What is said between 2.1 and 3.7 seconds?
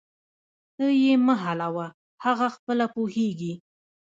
هغه خپله پوهیږي